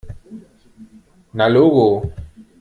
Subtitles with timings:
[1.37, 1.87] Na logo!